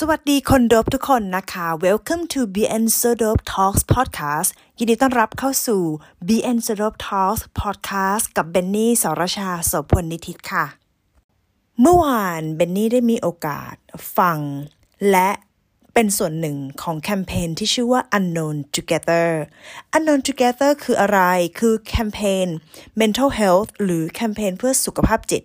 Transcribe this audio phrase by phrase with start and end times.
[0.00, 5.82] สวัสดีคนโดบทุกคนนะคะ Welcome to BN So Dope Talks Podcast ยินดีต้อนรับเข้าสู่
[6.28, 10.64] BN So Dope Talks Podcast กับเบนนี่สรชาโสพลนิธิค่ะ
[11.80, 13.74] เมื่อวานเบนนี่ได้มีโอกาส
[14.16, 14.38] ฟัง
[15.10, 15.30] และ
[15.94, 19.28] เป็นส่วนหนึ่งของแคมเปญที่ชื่อว่า Unknown Together
[19.96, 21.20] Unknown Together คืออะไร
[21.58, 22.46] คือแคมเปญ
[23.00, 25.42] Mental Health หรือแคมเปญเพื่อสุขภาพจิต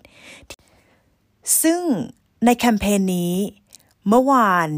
[1.61, 1.81] ซึ่ง
[2.45, 3.33] ในแคมเปญนี้
[4.07, 4.69] เมื่อวาน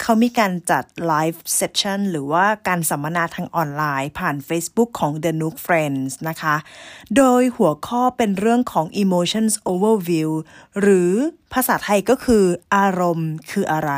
[0.00, 6.56] เขามีการจัดไลฟ์เซสชันหรือว่าการสัมมนาทางออนไลน์ผ่าน Facebook ของ The Nook Friends นะคะ
[7.16, 10.30] โดยหัวข้อเป็นเรื่องของ emotions overview
[10.80, 11.12] หรือ
[11.52, 12.44] ภาษาไทยก็คือ
[12.74, 13.92] อารมณ์คืออะไร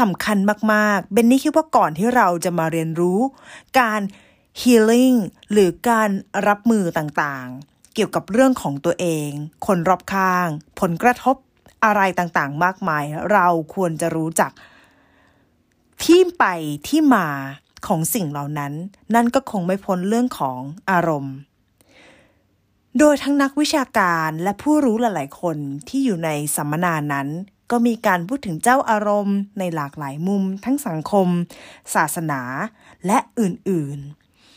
[0.00, 0.38] สำคัญ
[0.72, 3.20] มาก ๆ เบนนี่คิดว่าก่อนที่เราจะมาเรียนรู้
[3.80, 4.00] การ
[4.60, 5.16] healing
[5.52, 6.10] หรือการ
[6.46, 9.28] รับมือต่างๆ เกี่ยวกับเรื่องของตัวเอง
[9.66, 10.46] คนรอบข้าง
[10.80, 11.36] ผลกระทบ
[11.84, 14.52] อะไรต่างๆ มากมาย เราควรจะรู้จัก
[16.04, 16.44] ที่ไป
[16.88, 17.28] ที่มา
[17.86, 18.72] ของสิ่งเหล่านั้น
[19.14, 20.60] นั่นก็คงไม่พ้นเรื่องของ
[20.90, 21.36] อารมณ์
[22.98, 25.56] โดยทั้งนักวิชาการและผู้รู้หลาย ๆ คน
[25.88, 27.28] ที่อยู่ในสัมมนานั้น
[27.70, 31.28] ก็มีการพูดถึงเจ้าอารมณ์ในหลากหลายมุม ทั้งสังคม
[31.94, 32.40] ศาสนา
[33.06, 33.98] และอื่น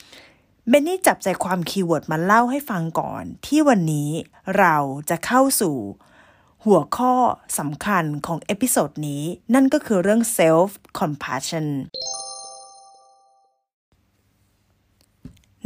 [0.05, 4.09] ๆเบนนี่จับใจความ keyword มาเล่าให้ฟังก่อน ที่วันนี้
[4.57, 4.75] เรา
[5.09, 5.75] จะเข้าสู่
[6.67, 7.13] หัวข้อ
[7.59, 9.23] สำคัญของ episode นี้
[9.53, 11.67] นั่นก็คือเรื่อง self compassion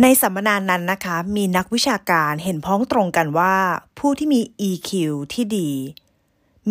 [0.01, 3.55] ในสัมมนานั้นนะคะ มีนักวิชาการเห็นพ้องตรงกันว่า
[3.99, 4.91] ผู้ที่มี EQ
[5.33, 5.69] ที่ดี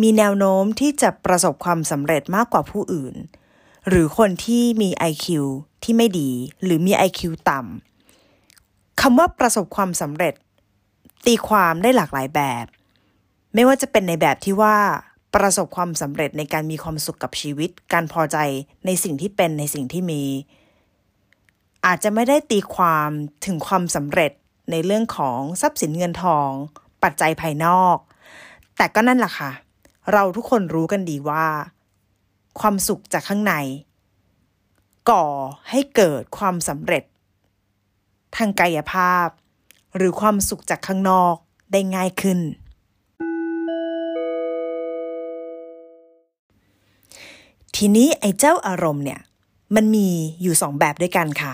[0.01, 3.15] มีแนวโน้มที่จะประสบความสำเร็จมากกว่าผู้อื่น
[3.89, 5.27] หรือคนที่มี IQ
[5.83, 6.31] ที่ไม่ดี
[6.63, 10.33] หรือมี IQ ต่ำคำว่าประสบความสำเร็จ
[11.25, 12.65] ตีความได้หลากหลายแบบ
[13.53, 14.75] ไม่ว่าจะเป็นในแบบที่ว่า
[15.35, 18.37] ประสบความสำเร็จในการมีความสุขกับชีวิต การพอใจ
[18.85, 20.23] ในสิ่งที่เป็นในสิ่งที่มี
[21.85, 23.09] อาจจะไม่ได้ตีความ
[23.45, 24.31] ถึงความสำเร็จ
[24.71, 26.49] ในเรื่องของทรัพย์สินเงินทอง
[27.03, 27.97] ปัจจัยภายนอก
[28.77, 29.51] แต่ก็นั่นแหละค่ะ
[30.11, 31.45] เราทุกคนรู้กันดีว่า
[32.59, 33.53] ความสุขจากข้างใน
[35.09, 35.25] ก่อ
[35.69, 37.03] ให้เกิดความสำเร็จ
[38.37, 39.27] ทางกายภาพ
[39.95, 41.35] หรือความสุขจากข้างนอก
[41.71, 42.39] ได้ง่ายขึ้น
[47.83, 49.21] ทีนี้ไอ้เจ้าอารมณ์เนี่ย
[49.75, 50.07] มันมี
[50.41, 51.53] อยู่สองแบบด้วยกันค่ะ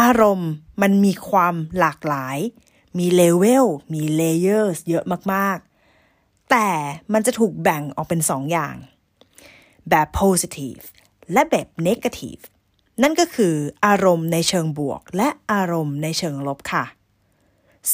[0.00, 0.50] อารมณ์
[0.82, 2.38] มันมีความหลากหลาย
[2.98, 6.68] มีเลเวล มีเลเยอร์เยอะมากๆ แต่
[7.12, 8.74] มันจะถูกแบ่งออกเป็นสองอย่าง
[9.90, 10.82] แบบ positive
[11.32, 12.42] และแบบ negative
[13.02, 13.54] นั่นก็คือ
[13.86, 16.84] อารมณ์ในเชิงบวก และอารมณ์ในเชิงลบค่ะ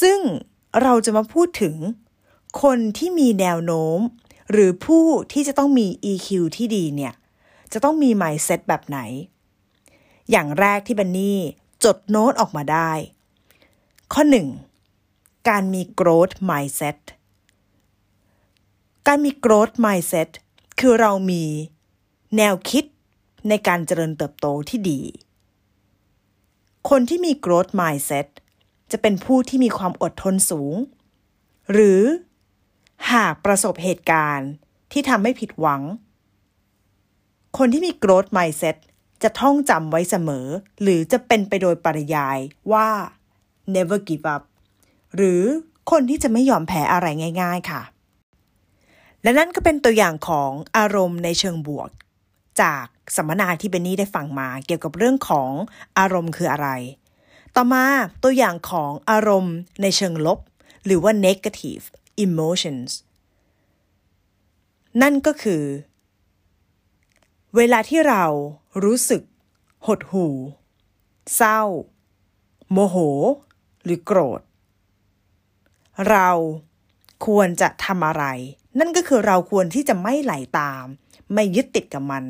[0.00, 0.18] ซึ่ง
[0.82, 1.76] เราจะมาพูดถึง
[2.62, 3.98] คนที่มีแนวโน้ม
[4.50, 6.28] หรือผู้ที่จะต้องมี EQ
[6.58, 7.14] ที่ดีเนี่ย
[7.72, 8.98] จะต้องมี mindset แบบไหน
[10.30, 11.38] อย่างแรกที่บันนี่
[11.84, 12.90] จดโน้ตออกมาได้
[14.12, 14.22] ข้อ
[14.82, 15.48] 1.
[15.48, 16.98] การมี growth mindset
[19.06, 20.28] การมี growth mindset
[20.80, 21.44] คือเรามี
[22.36, 22.84] แนวคิด
[23.48, 25.00] ในการเจริญเติบโตที่ดี
[26.88, 28.26] คนที่มี growth mindset
[28.90, 30.74] จะเป็นผู้ที่มีความอดทนสูง
[31.72, 32.02] หรือ
[33.12, 34.50] หากประสบเหตุการณ์
[34.92, 35.82] ที่ทำให้ผิดหวัง
[37.58, 38.76] คนที่มี growth mindset
[39.22, 40.46] จะท่องจำไว้เสมอ
[40.82, 42.38] หรือจะเป็นไปโดยปริยาย
[42.72, 42.88] ว่า
[43.74, 44.42] never give up
[45.16, 45.42] หรือ
[45.90, 47.06] คนที่จะไม่ยอมแพ้อะไร
[47.42, 47.82] ง่าย ๆ ค่ะ
[49.22, 51.90] และนั่นก็เป็นตัวอย่างของอารมณ์ในเชิงบวก
[52.60, 55.50] จากสัมมนาที่เบนนี่ได้ฟังมาเกี่ยวกับเรื่องของ
[55.98, 56.68] อารมณ์คืออะไร
[57.56, 57.84] ต่อมา
[58.22, 60.38] ตัวอย่างของอารมณ์ในเชิงลบ
[60.84, 61.84] หรือว่า negative
[62.24, 62.90] emotions
[65.02, 65.62] นั่นก็คือ
[67.56, 68.24] เวลาที่เรา
[68.84, 69.22] รู้สึก
[69.86, 70.34] หดหู่
[71.36, 71.60] เศร้า
[72.72, 72.96] โมโห
[73.84, 74.40] หรือโกรธ
[76.10, 76.30] เรา
[77.26, 78.24] ควรจะทำอะไร
[78.78, 80.84] นั่นก็คือเราควรที่จะไม่ไหลตาม
[81.34, 82.24] ไม่ยึดติดกับมัน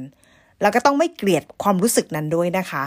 [0.60, 2.84] แล้วก็ต้องไม่เกลียดความรู้สึกนั้นด้วยนะคะ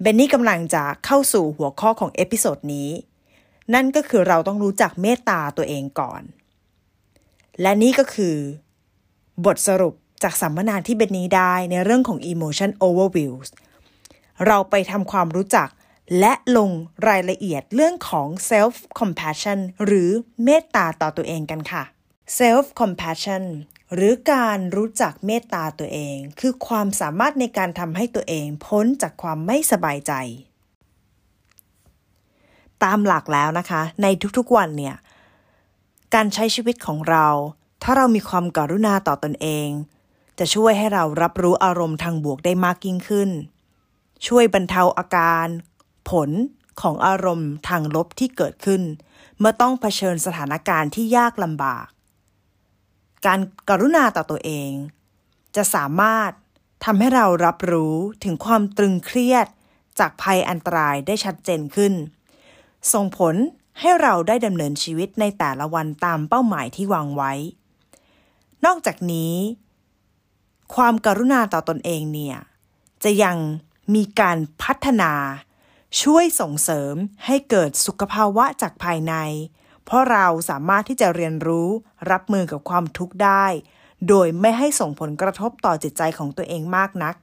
[0.00, 2.88] เบนนี่กำลังจะเข้าสู่หัวข้อของ episode นี้
[3.74, 6.22] นั่นก็คือเราต้องรู้จักเมตตาตัวเองก่อน
[7.60, 8.36] และนี่ก็คือ
[9.46, 13.48] บทสรุป จากสัมมนาที่เบนนี้ได้ในเรื่องของ emotion overviews
[14.46, 15.68] เราไปทำความรู้จัก
[16.18, 16.70] และลง
[17.08, 20.10] รายละเอียดเรื่องของ self compassion หรือ
[20.44, 21.82] เมตตาต่อตัวเองกันค่ะ
[22.38, 23.44] self compassion
[23.94, 30.12] หรือการรู้จักเมตตาตัวเอง คือความสามารถในการทำให้ตัวเองพ้นจากความไม่สบายใจ
[32.84, 34.06] ตามหลักแล้วนะคะ ใน
[34.38, 34.96] ทุกๆวันเนี่ย
[36.14, 37.26] การใช้ชีวิตของเรา
[37.82, 39.68] ถ้าเรามีความกรุณาต่อตอนเอง
[40.38, 43.30] จะช่วยให้เรารับรู้อารมณ์ทางบวกได้มากยิ่งขึ้น
[44.26, 45.46] ช่วยบรรเทาอาการ
[46.10, 46.30] ผล
[46.80, 48.82] ของอารมณ์ทางลบที่เกิดขึ้น
[49.38, 51.86] เมื่อต้องเผชิญสถานการณ์ที่ยากลำบาก
[53.26, 54.70] การกรุณาต่อตัวเอง
[55.56, 56.30] จะสามารถ
[56.84, 57.94] ทำให้เรารับรู้
[58.24, 59.46] ถึงความตรึงเครียด
[59.98, 61.92] จากภัยอันตรายได้ชัดเจนขึ้น
[62.92, 63.34] ส่งผล
[63.80, 67.32] ให้เราได้ดำเนินชีวิตในแต่ละวันตามเป้าหมายที่วางไว้
[68.64, 69.34] นอกจากนี้
[70.74, 72.38] ความกรุณาต่อตอนเองเนี่ย
[73.04, 73.36] จะยัง
[73.94, 75.12] มีการพัฒนา
[76.02, 76.94] ช่วยส่งเสริม
[77.26, 79.14] ให้เกิดสุขภาวะจากภายใน
[79.84, 81.68] เพราะเราสามารถที่จะเรียนรู้
[82.10, 83.46] รับมือกับความทุกข์ได้
[84.08, 87.14] โดยไม่ให้ส่งผลกระทบต่อจิตใจของตัวเองมากนัก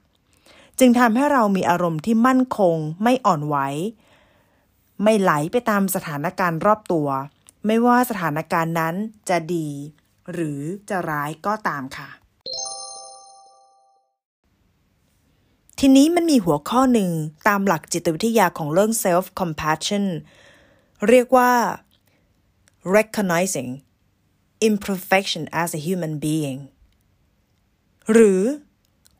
[0.78, 3.56] จึงทำให้เรามีอารมณ์ที่มั่นคง ไม่อ่อนไหว
[5.02, 7.08] ไม่ไหลไปตามสถานการณ์รอบตัว
[7.66, 8.94] ไม่ว่าสถานการณ์นั้น
[9.28, 9.68] จะดี
[10.32, 12.08] หรือจะร้ายก็ตามค่ะ
[15.80, 17.10] ทีนี้มันมีหัวข้อหนึ่ง
[17.48, 20.04] ตามหลักจิตวิทยาของเรื่อง self compassion
[21.08, 21.52] เรียกว่า
[22.96, 23.70] recognizing
[24.68, 26.60] imperfection as a human being
[28.12, 28.42] หรือ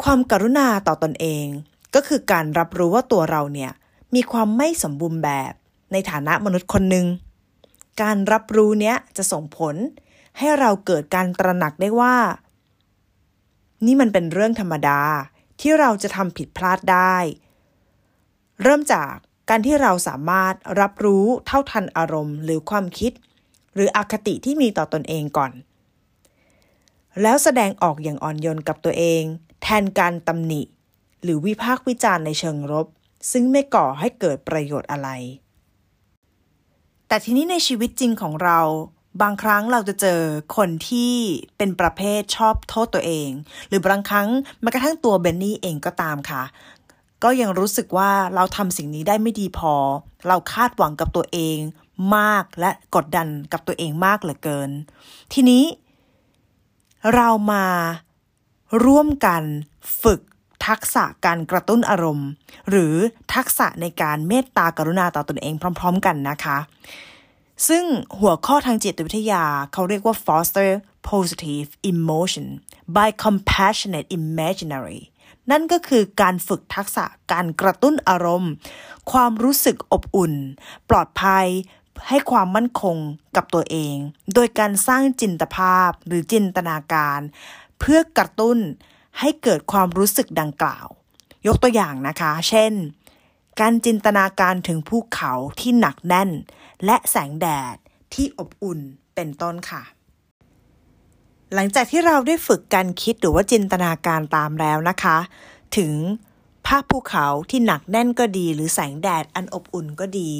[0.02, 1.46] ความกรุณาต่อตอนเอง
[1.94, 3.72] ก็คือการรับรู้ว่าตัวเราเนี่ย
[4.14, 5.52] มีความไม่สมบูรณ์แบบ
[5.92, 7.06] ในฐานะมนุษย์คนหนึ่ง
[8.02, 9.74] การรับรู้เนี้ยจะส่งผล
[10.38, 12.16] ให้เราเกิดการตระหนักได้ว่า
[13.86, 15.00] นี่มันเป็นเรื่องธรรมดา
[15.60, 17.16] ที่เราจะทำผิดพลาดได้
[18.62, 19.14] เริ่มจาก
[19.48, 23.12] การที่เราสามารถรับรู้เท่าทันอารมณ์หรือความคิด
[23.74, 25.52] หรืออคติที่มีต่อตอนเองก่อน
[27.22, 29.22] แล้วแสดงออกอย่างอ่อนโยนกับตัวเอง
[29.62, 30.62] แทนการตำหนิ
[31.22, 32.86] หรือวิพากษ์วิจารณ์ในเชิงรบ
[33.30, 35.08] ซึ่งไม่ก่อให้เกิดประโยชน์อะไร
[37.08, 38.60] แต่ทีนี้ในชีวิตจริงของเรา
[39.22, 40.20] บางครั้งเราจะเจอ
[40.56, 41.14] คนที่
[41.58, 43.30] เป็นประเภทชอบโทษตัวเอง
[43.68, 44.28] หรือบางครั้ง
[44.60, 46.42] แม้กระทั่งตัวเบนนี่เองก็ตามค่ะ
[47.24, 49.74] ก็ยังรู้สึกว่าเราทำสิ่งนี้ได้ไม่ดีพอ
[50.28, 51.56] เราคาดหวังกับตัวเอง
[52.16, 54.70] มากและกดดันกับตัวเองมากเหลือเกิน
[55.32, 55.64] ทีนี้
[57.14, 57.66] เรามา
[58.84, 59.42] ร่วมกัน
[60.02, 60.20] ฝึก
[60.66, 62.28] ทักษะการกระตุ้นอารมณ์
[62.70, 62.94] หรือ
[63.34, 66.58] ทักษะในการเมตตากรุณาต่อตนเองพร้อม ๆ กันนะคะ
[67.68, 67.84] ซึ่ง
[68.18, 70.70] หัวข้อทางจิตวิทยาเขาเรียกว่า foster
[71.10, 72.46] positive emotion
[72.96, 75.00] by compassionate imaginary
[75.50, 78.52] นั่นก็คือการฝึกทักษะการกระตุ้นอารมณ์
[79.12, 80.34] ความรู้สึกอบอุ่น
[80.90, 81.46] ปลอดภัย
[82.08, 82.96] ให้ความมั่นคง
[83.36, 83.96] กับตัวเอง
[84.34, 87.20] โดยการสร้างจินตภาพหรือจินตนาการ
[87.78, 88.58] เพื่อกระตุ้น
[89.20, 90.86] ให้เกิดความรู้สึกดังกล่าว
[91.46, 92.72] ยกตัวอย่างนะคะ เช่น
[93.60, 96.30] การจินตนาการถึงภูเขาที่หนักแน่น
[96.84, 97.76] และแสงแดด
[98.14, 98.80] ที่อบอุ่น
[99.14, 99.82] เป็นต้นค่ะ
[101.54, 105.18] หลังจากที่เราได้ฝึกการคิดหรือว่าจินตนาการตามแล้วนะคะ
[105.76, 105.94] ถึง
[106.66, 110.32] ภาพภูเขาที่หนักแน่นก็ดี หรือแสงแดดอันอบอุ่นก็ดี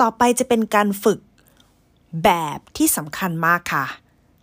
[0.00, 1.18] ต่อไปจะเป็นการฝึก
[2.24, 3.86] แบบที่สำคัญมากค่ะ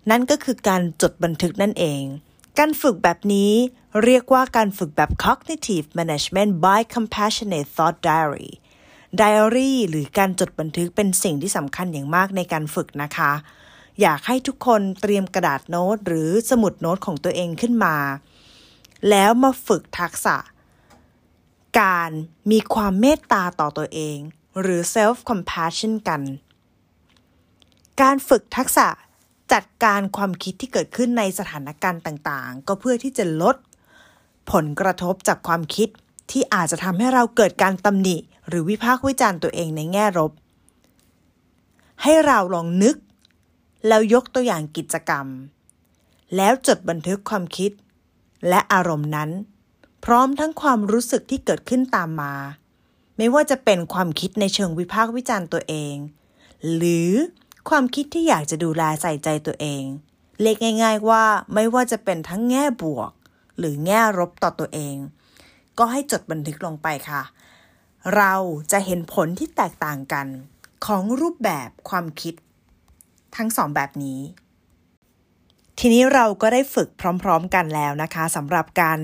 [0.10, 2.04] นั่นก็คือการจดบันทึกนั่นเอง
[2.60, 3.52] การฝึกแบบนี้
[4.04, 8.52] เรียกว่าการฝึกแบบ cognitive management by compassionate thought diary
[9.20, 13.32] diary หรือการจดบันทึกเป็นสิ่งที่สำคัญอย่างมากในการฝึกนะคะ
[14.02, 17.96] อยากให้ทุกคนเตรียมกระดาษโน้ตหรือสมุดโน้ตของตัวเองขึ้นมา
[19.10, 20.36] แล้วมาฝึกทักษะ
[21.80, 22.12] การ
[22.52, 24.18] มีความเมตตาต่อตัวเอง
[24.62, 26.22] หรือ self compassion กัน
[28.02, 28.88] การฝึกทักษะ
[29.54, 33.56] จัดการความคิดที่เกิดขึ้นในสถานการณ์ต่างๆ ก็เพื่อที่จะลด
[34.52, 35.90] ผลกระทบจากความคิด
[36.32, 38.18] ที่อาจจะทำให้เราเกิดการตำหนิ
[38.52, 40.32] หรือวิพากษ์วิจารณ์ตัวเองในแง่ลบ
[42.04, 42.96] ให้เราลองนึก
[43.88, 45.28] แล้วยกตัวอย่างกิจกรรม
[46.36, 47.72] แล้วจดบันทึกความคิด
[48.50, 49.30] และอารมณ์นั้น
[50.06, 52.36] พร้อมทั้งความรู้สึกที่เกิดขึ้นตามมา
[53.18, 55.96] ไม่ว่าจะเป็นความคิดในเชิงวิพากษ์วิจารณ์ตัวเอง
[56.76, 57.12] หรือ
[57.70, 59.84] ความคิดที่อยากจะดูแลใส่ใจตัวเอง
[60.42, 63.12] เล็กง่าย ๆว่าไม่ว่าจะเป็นทั้งแง่บวก
[63.58, 64.96] หรือแง่ลบต่อตัวเอง
[65.78, 67.22] ก็ให้จดบันทึกลงไปค่ะ
[68.16, 68.34] เรา
[68.72, 70.28] จะเห็นผลที่แตกต่างกัน
[70.86, 72.34] ของรูปแบบความคิด
[73.36, 74.20] ทั้งสองแบบนี้
[75.80, 76.90] ทีนี้เราก็ได้ฝึก
[77.24, 79.00] พร้อมๆกันแล้วนะคะสำหรับการ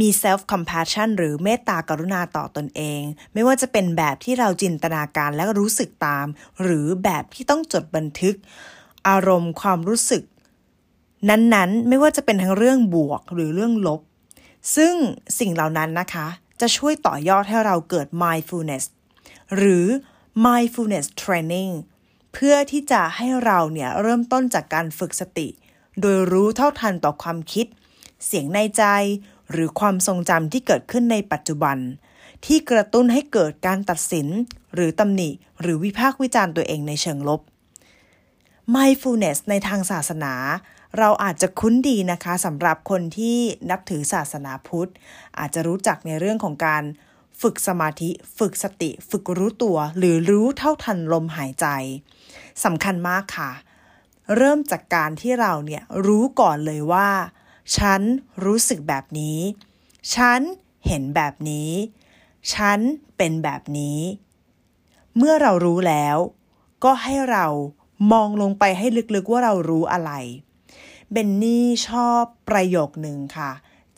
[0.00, 3.00] มี self compassion หรือเมตตากรุณาต่อตอนเอง
[3.34, 6.26] ไม่ว่าจะเป็นแบบที่เราจินตนาการและรู้สึกตาม
[6.62, 8.36] หรือแบบที่ต้องจดบันทึก
[9.08, 10.22] อารมณ์ความรู้สึก
[11.28, 14.00] นั้นๆ ไม่ว่าจะเป็นทั้งเรื่องบวกหรือเรื่องลบ
[14.76, 14.94] ซึ่ง
[15.38, 16.26] สิ่งเหล่านั้นนะคะ
[16.66, 18.84] จะช่วยต่อยอดให้เราเกิด mindfulness
[19.56, 19.86] หรือ
[20.46, 21.72] mindfulness training
[22.32, 25.48] เพื่อที่จะให้เราเนี่ยเริ่มต้นจากการฝึกสติ
[26.00, 27.66] โดยรู้เท่าทันต่อความคิด
[28.26, 28.82] เสียงในใจ
[29.50, 31.78] หรือความทรงจำที่เกิดขึ้นในปัจจุบัน
[32.46, 34.28] ที่กระตุ้นให้เกิดการตัดสิน
[34.74, 35.30] หรือตำหนิ
[35.60, 37.40] หรือวิพากษ์วิจารณ์ตัวเองในเชิงลบ
[38.74, 40.34] mindfulness ในทางศาสนา
[40.98, 43.38] เราอาจจะคุ้นดีนะคะสำหรับคนที่
[43.70, 44.90] นับถือศาสนาพุทธ
[45.38, 46.84] อาจจะรู้จักในเรื่องของการ
[47.42, 51.66] ฝึกสมาธิ ฝึกสติ ฝึกรู้ตัว หรือรู้เท่าทันลมหายใจ
[52.64, 53.50] สำคัญมากค่ะ
[54.36, 57.08] เริ่มจากการที่เราเนี่ยรู้ก่อนเลยว่า
[57.76, 58.00] ฉัน
[58.44, 59.38] รู้สึกแบบนี้
[60.14, 60.40] ฉัน
[60.86, 61.70] เห็นแบบนี้
[62.54, 62.78] ฉัน
[63.16, 64.00] เป็นแบบนี้
[65.16, 66.16] เมื่อเรารู้แล้ว
[66.84, 67.46] ก็ให้เรา
[68.12, 70.12] มองลงไปให้ลึกๆว่าเรารู้อะไร
[71.16, 73.50] เบนนี่ชอบประโยคหนึ่งค่ะ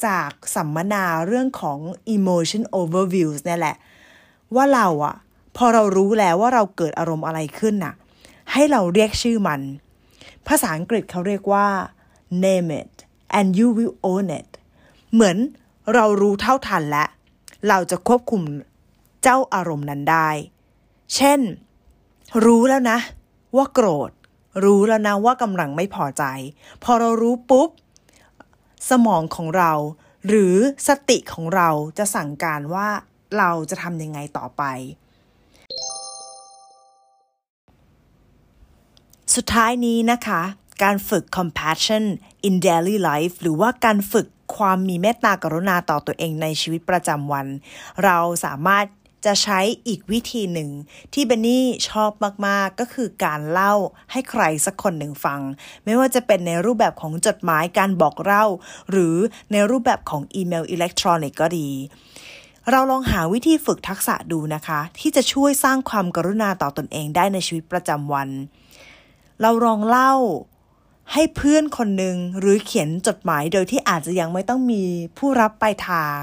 [0.06, 1.78] จากสัมมนาเรื่องของ
[2.14, 3.76] emotion overviews นี่แหละ
[4.54, 5.16] ว่าเราอะ
[5.56, 7.94] พอเรารู้แล้วว่าเราเกิดอารมณ์อะไรขึ้นน่ะ
[8.52, 9.60] ให้เราเรียกชื่อมัน
[10.46, 11.66] ภาษาอังกฤษเขาเรียกว่า
[12.44, 12.92] name it
[13.38, 14.50] and you will own it
[15.12, 15.36] เหมือน
[15.94, 17.04] เรารู้เท่าทันและ
[17.68, 18.42] เราจะควบคุม
[19.22, 20.28] เจ้าอารมณ์นั้นได้
[21.14, 21.40] เช่น
[22.44, 22.98] รู้แล้วนะ
[23.56, 24.10] ว่าโกรธ
[24.64, 26.24] รู้แล้วนะว่ากำลังไม่พอใจ
[26.84, 27.68] พอเรารู้ปุ๊บ
[28.90, 29.72] สมองของเรา
[30.26, 30.56] หรือ
[30.88, 32.88] สติของเราจะสั่งการว่า
[33.38, 34.62] เราจะทำยังไงต่อไป
[39.34, 40.42] สุดท้ายนี้นะคะ
[40.82, 42.04] การฝึก compassion
[42.48, 47.46] in daily life หรือว่าการฝึกความมีเมตตากรุณาต่อตัวเองในชีวิตประจำวัน
[48.04, 48.86] เราสามารถ
[49.26, 50.70] จะใช้อีกวิธีหนึ่ง
[51.12, 52.10] ที่เบนนี่ชอบ
[52.46, 53.74] มากๆ ก็คือการเล่า
[54.12, 55.40] ให้ใครสักคนหนึ่งฟัง
[55.84, 58.44] ไม่ว่าจะเป็นในรูปแบบของจดหมายการบอกเล่า
[58.90, 59.16] หรือ
[59.52, 61.68] ในรูปแบบของอีเมลอิเล็กทรอนิกส์ก็ดี
[62.70, 68.28] เราลองหาวิธีฝึกทักษะดูนะคะ ที่จะช่วยสร้างความกรุณาต่อตนเองได้ในชีวิตประจำวัน
[69.40, 70.14] เราลองเล่า
[71.12, 74.82] ให้เพื่อนคนหนึ่งหรือเขียนจดหมายโดยที่อาจจะยังไม่ต้องมี
[75.18, 76.20] ผู้รับปลายทาง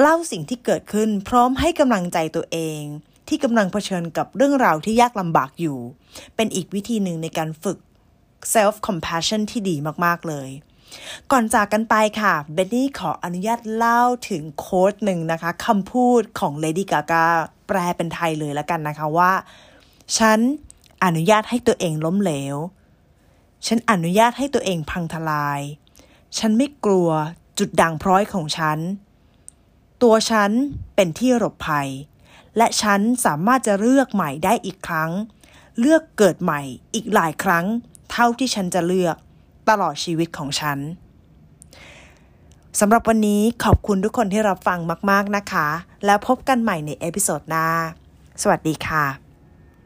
[0.00, 2.80] เล่าสิ่งที่เกิดขึ้นพร้อมให้กำลังใจตัวเอง
[3.28, 5.78] ที่กำลังเผชิญกับเรื่องราวที่ยากลำบากอยู่
[6.36, 7.78] เป็นอีกวิธีหนึ่งในการฝึก
[8.54, 10.48] self compassion ที่ดีมากๆเลย
[11.30, 17.26] ก่อนจากกันไปค่ะ เบนนี่ขออนุญาตเล่าถึงโค้ดหนึ่งนะคะคำพูดของ Lady Gaga
[17.66, 19.32] แปลเป็นไทยเลยแล้วกันนะคะว่า
[20.18, 20.38] ฉัน
[21.04, 22.56] อนุญาตให้ตัวเองล้มเหลว
[23.66, 25.60] ฉันอนุญาตให้ตัวเองพังทลาย
[26.38, 27.08] ฉันไม่กลัว
[27.58, 28.78] จุดด่างพร้อยของฉัน
[30.02, 30.50] ตัวฉัน
[30.94, 31.88] เป็นที่หลบภัย
[32.56, 35.10] และฉันสามารถจะเลือกใหม่ได้อีกครั้ง
[35.80, 36.60] เลือกเกิดใหม่
[36.94, 37.64] อีกหลายครั้ง
[38.10, 39.16] เท่าที่ฉันจะเลือก
[39.68, 40.78] ตลอดชีวิตของฉัน
[42.80, 44.78] สำหรับวันนี้ขอบคุณทุกคนที่รับฟัง
[45.10, 45.68] มาก ๆ นะคะ
[46.04, 47.66] แล้วพบกันใหม่ใน episode หน้า
[48.42, 49.25] สวัสดีค่ะ